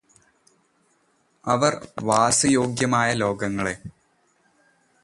[1.45, 1.79] അവര്
[2.03, 3.75] വാസയോഗ്യമായ ലോകങ്ങളെ